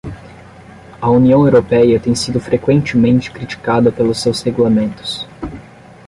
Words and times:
A 0.99 1.11
União 1.11 1.43
Europeia 1.45 1.99
tem 1.99 2.15
sido 2.15 2.39
frequentemente 2.39 3.29
criticada 3.29 3.91
pelos 3.91 4.19
seus 4.19 4.41
regulamentos. 4.41 5.27